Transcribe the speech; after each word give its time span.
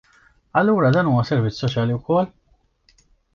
Allura 0.61 0.89
dan 0.95 1.11
huwa 1.11 1.25
servizz 1.31 1.61
soċjali 1.65 1.99
wkoll? 1.99 2.33